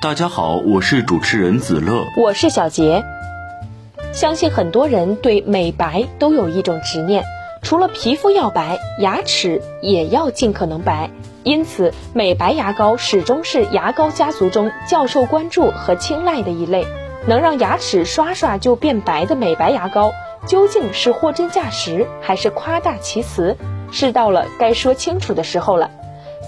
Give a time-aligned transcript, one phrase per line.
[0.00, 3.02] 大家好，我是主持人子乐，我是小杰。
[4.12, 7.24] 相信很多人对美白都有一种执念，
[7.62, 11.10] 除了皮肤要白，牙齿也要尽可能白。
[11.42, 16.86] 因此，美白牙膏始终是牙膏家族中较受关注和青睐的一类。
[17.26, 20.12] 能让牙齿刷刷就变白的美白牙膏，
[20.46, 23.56] 究竟是货真价实还是夸大其词？
[23.90, 25.90] 是到了该说清楚的时候了。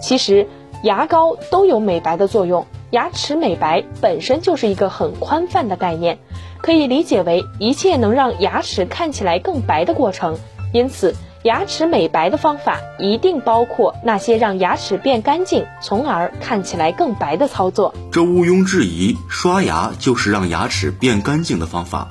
[0.01, 0.47] 其实，
[0.85, 2.65] 牙膏都有美白的作用。
[2.91, 6.19] 牙齿美白本身就是一个很宽泛的概念，
[6.61, 10.37] 可以理解为一切能让牙齿看起来更白的过程。
[10.73, 17.95] 因此，牙齿美白的方法一定包括那些让牙齿变干净，从而看起来更白的操作。
[18.11, 22.09] 这毋庸置疑，刷牙就是让牙齿变干净的方法。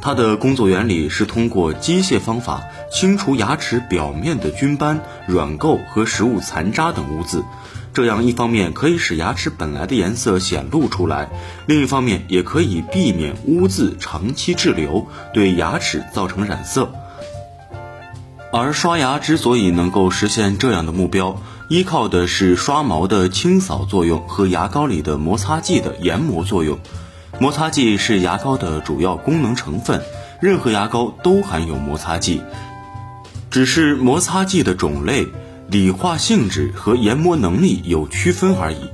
[0.00, 7.44] 它的工作原理是通过机械方法清除牙齿表面的菌斑、软垢和食物残渣等污渍。
[7.92, 11.28] 这样一方面可以使牙齿本来的颜色显露出来，
[11.66, 16.92] 另一方面也可以避免污渍长期滞留，对牙齿造成染色。
[18.52, 26.78] 而刷牙之所以能够实现这样的目标，依靠的是刷毛的清扫作用和牙膏里的摩擦剂的研磨作用。
[27.38, 30.02] 摩擦剂是牙膏的主要功能成分，
[30.40, 32.42] 任何牙膏都含有摩擦剂，
[33.50, 35.26] 只是摩擦剂的种类。
[35.70, 38.90] 理化性质和研磨能力有区分而已，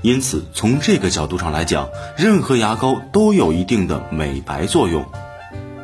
[0.00, 5.04] 因此从这个角度上来讲，任何牙膏都有一定的美白作用。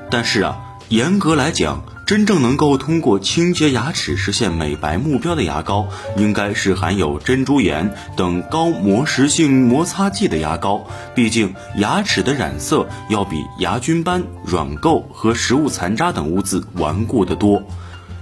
[0.08, 0.56] 但是啊，
[0.88, 10.86] 严格来讲，真正能够通过清洁牙齿实现美白目标的牙膏，应该是含有珍珠盐等高磨蚀性摩擦剂的牙膏。
[11.12, 17.60] 毕竟，牙齿的染色要比牙菌斑、软垢和食物残渣等污渍顽固得多。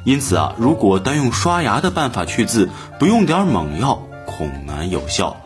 [0.05, 5.37] 因此啊，如果单用刷牙的办法去渍，不用点猛药，恐难有效。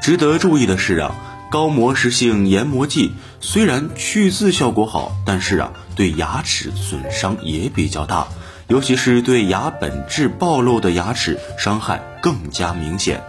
[0.00, 1.14] 值得注意的是啊，
[1.50, 8.28] 高磨蚀性研磨剂虽然去渍效果好，但是啊，对牙齿损伤也比较大，
[8.68, 13.20] 尤其是对牙本质暴露的牙齿，伤害更加明显。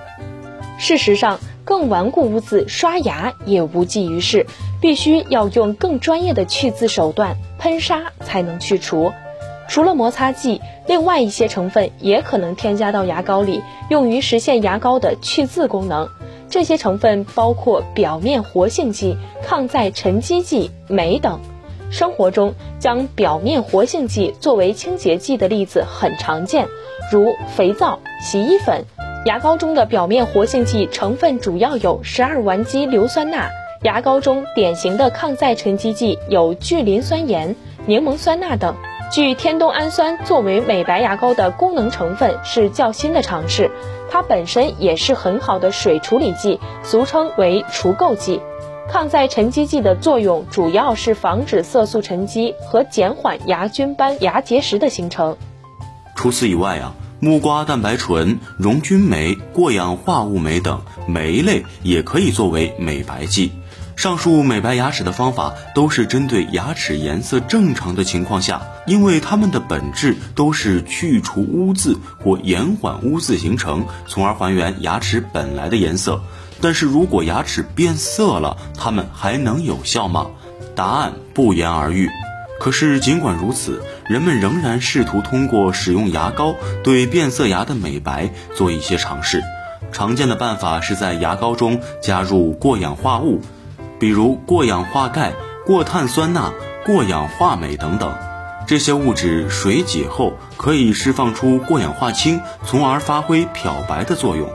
[0.78, 4.46] 事实上，更顽固污渍刷牙也无济于事，
[4.80, 9.12] 必须要用更专业的去渍手段——喷砂才能去除。
[9.68, 16.10] 除了摩擦剂，另外一些成分也可能添加到牙膏里，用于实现牙膏的去渍功能。
[16.50, 21.40] 这些成分包括表面活性剂、抗再沉积剂、酶等。
[21.90, 26.68] 生活中将表面活性剂作为清洁剂的例子很常见，
[27.12, 28.86] 如肥皂、洗衣粉。
[29.26, 33.50] 牙膏中的表面活性剂成分主要有十二烷基硫酸钠。
[33.84, 37.56] 牙膏中典型的抗再沉积剂有聚磷酸盐、
[37.86, 38.76] 柠檬酸钠等。
[39.10, 43.72] 聚天冬氨酸作为美白牙膏的功能成分是较新的尝试，
[44.10, 48.42] 它本身也是很好的水处理剂，俗称为除垢剂。
[48.90, 55.38] 抗再沉积剂的作用主要是防止色素沉积和减缓牙菌斑、牙结石的形成。
[56.16, 63.52] 除此以外啊，木瓜蛋白醇、溶菌酶、过氧化物酶等酶类也可以作为美白剂。
[63.98, 76.22] 上述美白牙齿的方法都是针对牙齿颜色正常的情况下，因为它们的本质都是去除污渍或延缓污渍形成，从而还原牙齿本来的颜色。
[76.62, 80.28] 但是如果牙齿变色了，它们还能有效吗？
[80.76, 82.08] 答案不言而喻。
[82.60, 89.42] 可是尽管如此，人们仍然试图通过使用牙膏对变色牙的美白做一些尝试。
[89.92, 93.42] 常见的办法是在牙膏中加入过氧化物。
[94.00, 95.34] 比如过氧化钙、
[95.66, 96.54] 过碳酸钠、
[96.86, 98.14] 过氧化镁等等，
[98.68, 104.48] 这些物质水解后可以释放出过氧化氢，从而发挥漂白的作用。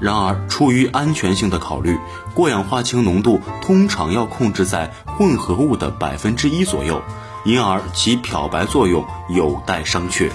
[0.00, 1.96] 然而，出于安全性的考虑，
[2.34, 7.00] 过氧化氢浓度通常要控制在混合物的百分之一左右，
[7.44, 10.30] 因而其漂白作用有待商榷。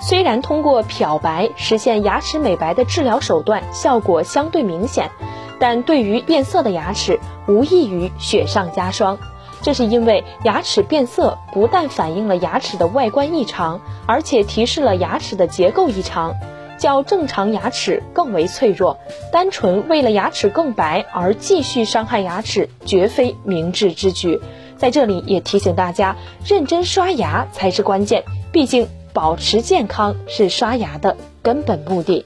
[0.00, 5.10] 虽然通过漂白实现牙齿美白的治疗手段效果相对明显。
[5.58, 9.18] 但对于变色的牙齿，无异于雪上加霜。
[9.60, 16.34] 这是因为牙齿变色不但反映了牙齿的外观异常，而且提示了牙齿的结构异常。
[16.78, 18.98] 较正常牙齿更为脆弱。
[19.32, 24.40] 单纯为了牙齿更白而继续伤害牙齿，绝非明智之举。
[24.76, 26.14] 在这里也提醒大家，
[26.46, 28.22] 认真刷牙才是关键。
[28.52, 32.24] 毕竟，保持健康是刷牙的根本目的。